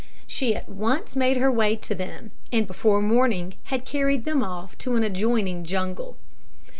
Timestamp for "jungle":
5.63-6.17